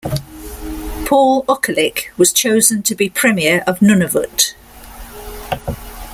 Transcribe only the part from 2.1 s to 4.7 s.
was chosen to be Premier of Nunavut.